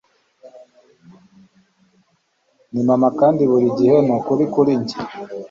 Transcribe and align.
ni 2.71 2.81
mama, 2.87 3.07
kandi 3.19 3.41
buri 3.51 3.67
gihe 3.79 3.95
ni 4.05 4.11
ukuri 4.17 4.43
kuri 4.53 4.71
njye 4.81 4.97